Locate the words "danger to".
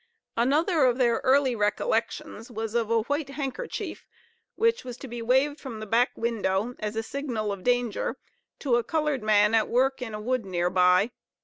7.63-8.77